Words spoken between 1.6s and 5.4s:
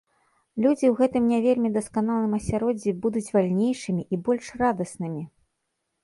дасканалым асяроддзі будуць вальнейшымі і больш радаснымі!